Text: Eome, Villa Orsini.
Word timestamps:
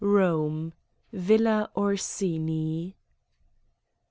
Eome, 0.03 0.71
Villa 1.13 1.69
Orsini. 1.75 2.95